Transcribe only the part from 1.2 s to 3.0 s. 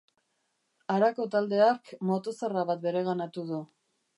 talde hark motozerra bat